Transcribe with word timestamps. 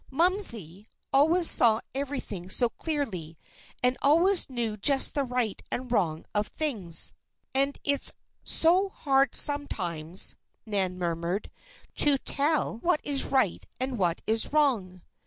"Momsey" 0.11 0.87
always 1.13 1.47
saw 1.47 1.79
everything 1.93 2.49
so 2.49 2.69
clearly, 2.69 3.37
and 3.83 3.97
always 4.01 4.49
knew 4.49 4.75
just 4.75 5.13
the 5.13 5.23
right 5.23 5.61
and 5.69 5.91
wrong 5.91 6.25
of 6.33 6.47
things. 6.47 7.13
"And 7.53 7.79
it's 7.83 8.11
so 8.43 8.89
hard 8.89 9.35
sometimes," 9.35 10.37
Nan 10.65 10.97
murmured, 10.97 11.51
"to 11.97 12.17
tell 12.17 12.79
what 12.79 13.01
is 13.03 13.25
right 13.25 13.63
and 13.79 13.95
what 13.95 14.23
is 14.25 14.51
wrong!" 14.51 15.03